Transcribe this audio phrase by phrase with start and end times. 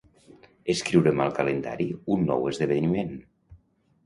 [0.73, 3.15] Escriure'm al calendari un nou esdeveniment.